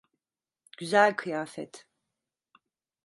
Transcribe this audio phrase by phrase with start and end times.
[0.77, 1.87] Güzel kıyafet.